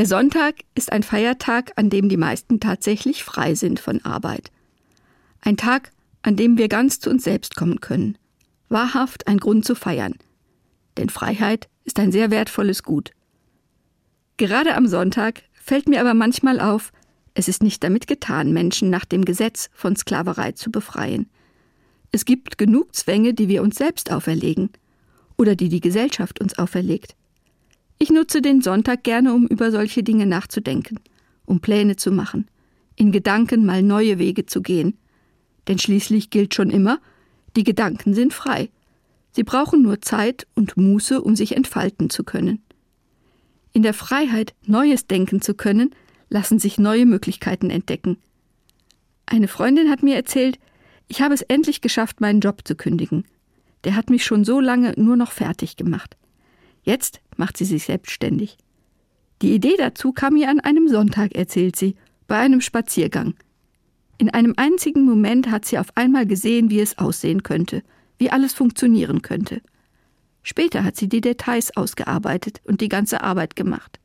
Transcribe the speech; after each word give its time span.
Der 0.00 0.06
Sonntag 0.06 0.54
ist 0.74 0.92
ein 0.92 1.02
Feiertag, 1.02 1.72
an 1.76 1.90
dem 1.90 2.08
die 2.08 2.16
meisten 2.16 2.58
tatsächlich 2.58 3.22
frei 3.22 3.54
sind 3.54 3.78
von 3.80 4.02
Arbeit. 4.02 4.50
Ein 5.42 5.58
Tag, 5.58 5.92
an 6.22 6.36
dem 6.36 6.56
wir 6.56 6.68
ganz 6.68 7.00
zu 7.00 7.10
uns 7.10 7.22
selbst 7.22 7.54
kommen 7.54 7.82
können. 7.82 8.16
Wahrhaft 8.70 9.28
ein 9.28 9.36
Grund 9.36 9.66
zu 9.66 9.74
feiern. 9.74 10.14
Denn 10.96 11.10
Freiheit 11.10 11.68
ist 11.84 11.98
ein 11.98 12.12
sehr 12.12 12.30
wertvolles 12.30 12.82
Gut. 12.82 13.10
Gerade 14.38 14.74
am 14.74 14.86
Sonntag 14.86 15.42
fällt 15.52 15.86
mir 15.86 16.00
aber 16.00 16.14
manchmal 16.14 16.60
auf, 16.60 16.92
es 17.34 17.46
ist 17.46 17.62
nicht 17.62 17.84
damit 17.84 18.06
getan, 18.06 18.54
Menschen 18.54 18.88
nach 18.88 19.04
dem 19.04 19.26
Gesetz 19.26 19.68
von 19.74 19.96
Sklaverei 19.96 20.52
zu 20.52 20.70
befreien. 20.70 21.28
Es 22.10 22.24
gibt 22.24 22.56
genug 22.56 22.94
Zwänge, 22.94 23.34
die 23.34 23.48
wir 23.48 23.60
uns 23.60 23.76
selbst 23.76 24.10
auferlegen 24.10 24.70
oder 25.36 25.56
die 25.56 25.68
die 25.68 25.82
Gesellschaft 25.82 26.40
uns 26.40 26.58
auferlegt. 26.58 27.16
Ich 28.02 28.08
nutze 28.08 28.40
den 28.40 28.62
Sonntag 28.62 29.04
gerne, 29.04 29.34
um 29.34 29.46
über 29.46 29.70
solche 29.70 30.02
Dinge 30.02 30.24
nachzudenken, 30.24 30.98
um 31.44 31.60
Pläne 31.60 31.96
zu 31.96 32.10
machen, 32.10 32.48
in 32.96 33.12
Gedanken 33.12 33.66
mal 33.66 33.82
neue 33.82 34.18
Wege 34.18 34.46
zu 34.46 34.62
gehen. 34.62 34.96
Denn 35.68 35.78
schließlich 35.78 36.30
gilt 36.30 36.54
schon 36.54 36.70
immer, 36.70 36.98
die 37.56 37.62
Gedanken 37.62 38.14
sind 38.14 38.32
frei. 38.32 38.70
Sie 39.32 39.44
brauchen 39.44 39.82
nur 39.82 40.00
Zeit 40.00 40.46
und 40.54 40.78
Muße, 40.78 41.20
um 41.20 41.36
sich 41.36 41.54
entfalten 41.54 42.08
zu 42.08 42.24
können. 42.24 42.62
In 43.74 43.82
der 43.82 43.92
Freiheit, 43.92 44.54
Neues 44.64 45.06
denken 45.06 45.42
zu 45.42 45.52
können, 45.52 45.94
lassen 46.30 46.58
sich 46.58 46.78
neue 46.78 47.04
Möglichkeiten 47.04 47.68
entdecken. 47.68 48.16
Eine 49.26 49.46
Freundin 49.46 49.90
hat 49.90 50.02
mir 50.02 50.16
erzählt, 50.16 50.58
ich 51.06 51.20
habe 51.20 51.34
es 51.34 51.42
endlich 51.42 51.82
geschafft, 51.82 52.22
meinen 52.22 52.40
Job 52.40 52.62
zu 52.64 52.76
kündigen. 52.76 53.26
Der 53.84 53.94
hat 53.94 54.08
mich 54.08 54.24
schon 54.24 54.44
so 54.44 54.58
lange 54.58 54.94
nur 54.96 55.16
noch 55.16 55.32
fertig 55.32 55.76
gemacht. 55.76 56.16
Jetzt 56.90 57.20
macht 57.36 57.56
sie 57.56 57.64
sich 57.64 57.84
selbstständig. 57.84 58.58
Die 59.42 59.54
Idee 59.54 59.76
dazu 59.78 60.12
kam 60.12 60.34
ihr 60.34 60.48
an 60.48 60.58
einem 60.58 60.88
Sonntag, 60.88 61.36
erzählt 61.36 61.76
sie, 61.76 61.94
bei 62.26 62.36
einem 62.38 62.60
Spaziergang. 62.60 63.34
In 64.18 64.30
einem 64.30 64.54
einzigen 64.56 65.04
Moment 65.04 65.50
hat 65.52 65.64
sie 65.64 65.78
auf 65.78 65.96
einmal 65.96 66.26
gesehen, 66.26 66.68
wie 66.68 66.80
es 66.80 66.98
aussehen 66.98 67.44
könnte, 67.44 67.84
wie 68.18 68.30
alles 68.30 68.54
funktionieren 68.54 69.22
könnte. 69.22 69.62
Später 70.42 70.82
hat 70.82 70.96
sie 70.96 71.08
die 71.08 71.20
Details 71.20 71.76
ausgearbeitet 71.76 72.60
und 72.64 72.80
die 72.80 72.88
ganze 72.88 73.22
Arbeit 73.22 73.54
gemacht. 73.54 74.00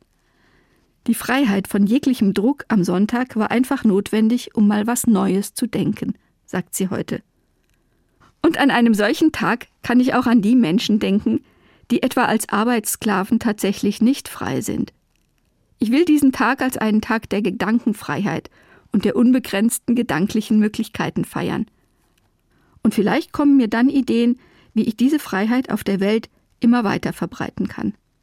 Die 1.08 1.16
Freiheit 1.16 1.68
von 1.68 1.88
jeglichem 1.88 2.36
Druck 2.36 2.66
am 2.68 2.84
Sonntag 2.84 3.36
war 3.36 3.50
einfach 3.50 3.84
notwendig, 3.84 4.56
um 4.56 4.68
mal 4.68 4.86
was 4.86 5.08
Neues 5.08 5.56
zu 5.56 5.66
denken 5.66 6.14
sagt 6.46 6.76
sie 6.76 6.90
heute. 6.90 7.22
Und 8.42 8.58
an 8.58 8.72
einem 8.72 8.94
solchen 8.94 9.32
Tag 9.32 9.68
kann 9.82 10.00
ich 10.00 10.14
auch 10.14 10.28
an 10.28 10.42
die 10.42 10.56
Menschen 10.56 11.00
denken, 11.00 11.44
die 11.92 12.04
etwa 12.04 12.26
als 12.26 12.50
Arbeitssklaven 12.50 13.40
tatsächlich 13.40 14.02
nicht 14.02 14.28
frei 14.28 14.62
sind. 14.62 14.94
Ich 15.80 15.92
will 15.92 16.06
diesen 16.06 16.32
Tag 16.32 16.62
als 16.62 16.78
einen 16.78 17.02
Tag 17.02 17.30
der 17.30 17.42
Gedankenfreiheit 17.42 18.50
und 18.92 19.06
der 19.06 19.16
unbegrenzten 19.16 19.96
gedanklichen 19.96 20.58
Möglichkeiten 20.60 21.26
feiern. 21.26 21.66
Und 22.82 22.94
vielleicht 22.94 23.34
kommen 23.34 23.58
mir 23.58 23.68
dann 23.68 23.90
Ideen, 23.90 24.40
wie 24.74 24.84
ich 24.84 24.96
diese 24.96 25.20
Freiheit 25.20 25.72
auf 25.72 25.84
der 25.84 26.00
Welt 26.00 26.30
immer 26.60 26.84
weiter 26.84 27.14
verbreiten 27.14 27.68
kann. 27.68 27.94